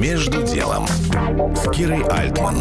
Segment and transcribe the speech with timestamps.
[0.00, 0.86] Между делом
[1.54, 2.56] с Кирой Альтман.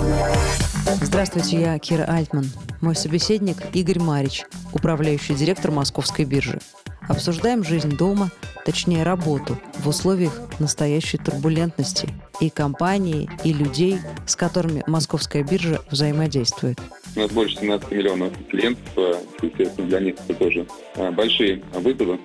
[1.02, 2.44] Здравствуйте, я Кира Альтман.
[2.82, 6.60] Мой собеседник Игорь Марич, управляющий директор Московской биржи.
[7.08, 8.30] Обсуждаем жизнь дома,
[8.66, 12.10] точнее работу, в условиях настоящей турбулентности
[12.42, 16.78] и компании, и людей, с которыми Московская биржа взаимодействует.
[17.16, 18.84] У нас больше 17 миллионов клиентов,
[19.42, 20.68] естественно, для них это тоже
[20.98, 22.20] а, большие вызовы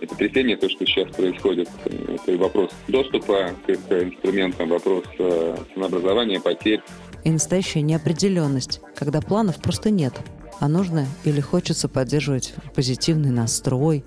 [0.00, 1.68] и потрясение, то, что сейчас происходит.
[1.84, 6.80] Это вопрос доступа к инструментам, вопрос э, ценообразования, потерь.
[7.24, 10.14] И настоящая неопределенность, когда планов просто нет,
[10.58, 14.04] а нужно или хочется поддерживать позитивный настрой.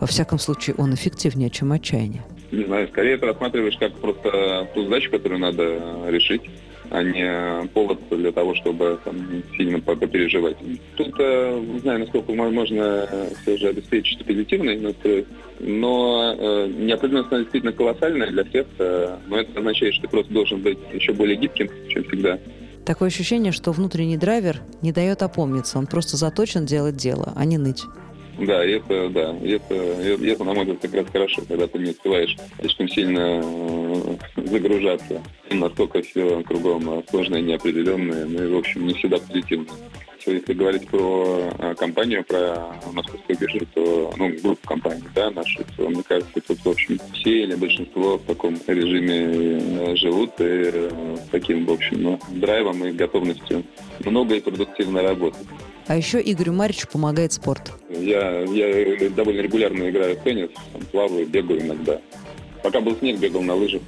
[0.00, 2.24] Во всяком случае, он эффективнее, чем отчаяние.
[2.52, 6.42] Не знаю, скорее это рассматриваешь как просто ту задачу, которую надо решить
[6.90, 9.16] а не повод для того, чтобы там,
[9.56, 10.56] сильно попереживать.
[10.96, 13.08] Тут э, не знаю, насколько можно
[13.42, 15.26] все же обеспечить позитивный настрой,
[15.60, 20.32] но э, неопределенность она действительно колоссальная для всех, э, но это означает, что ты просто
[20.32, 22.38] должен быть еще более гибким, чем всегда.
[22.84, 27.58] Такое ощущение, что внутренний драйвер не дает опомниться, он просто заточен делать дело, а не
[27.58, 27.84] ныть.
[28.38, 32.36] Да, это, да, это, это, на мой взгляд, как раз хорошо, когда ты не успеваешь
[32.60, 35.22] слишком сильно э, загружаться.
[35.50, 39.74] Настолько все кругом сложное, неопределенное, ну и, в общем, не всегда позитивное.
[40.26, 45.88] Если говорить про э, компанию, про московскую биржу, то, ну, группу компаний, да, нашу, то,
[45.88, 51.28] мне кажется, тут, в общем, все или большинство в таком режиме э, живут и с
[51.30, 53.64] таким, в общем, ну, драйвом и готовностью
[54.04, 55.46] много и продуктивно работать.
[55.88, 57.72] А еще Игорю Маричу помогает спорт.
[57.88, 62.00] Я, я довольно регулярно играю в теннис, там, плаваю, бегаю иногда.
[62.62, 63.82] Пока был снег, бегал на лыжах.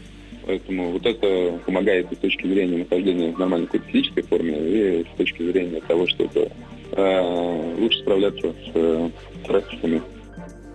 [0.47, 5.05] Поэтому вот это помогает и с точки зрения нахождения в нормальной какой-то физической форме, и
[5.05, 6.51] с точки зрения того, чтобы
[6.93, 9.11] э, лучше справляться с э,
[9.45, 10.01] стрессами.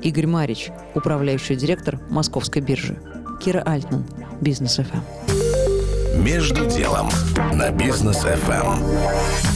[0.01, 2.99] Игорь Марич, управляющий директор Московской биржи.
[3.43, 4.05] Кира Альтман,
[4.41, 6.21] Бизнес ФМ.
[6.21, 7.09] Между делом
[7.53, 9.52] на Бизнес ФМ.